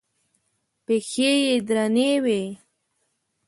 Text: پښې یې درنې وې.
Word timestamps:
پښې 0.85 1.31
یې 1.45 1.55
درنې 1.67 2.11
وې. 2.23 2.43